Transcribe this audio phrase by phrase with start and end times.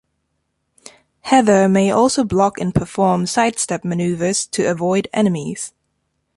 [1.19, 5.73] Heather may also block and perform side-step maneuvers to avoid enemies.